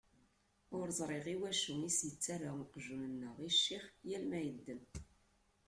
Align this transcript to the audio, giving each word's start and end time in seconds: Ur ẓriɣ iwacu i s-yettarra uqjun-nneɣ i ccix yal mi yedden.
Ur 0.77 0.85
ẓriɣ 0.97 1.25
iwacu 1.33 1.73
i 1.87 1.91
s-yettarra 1.97 2.51
uqjun-nneɣ 2.63 3.35
i 3.47 3.49
ccix 3.57 3.85
yal 4.09 4.23
mi 4.29 4.39
yedden. 4.45 4.81